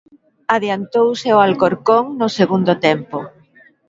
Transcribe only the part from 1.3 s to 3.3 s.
o Alcorcón no segundo tempo.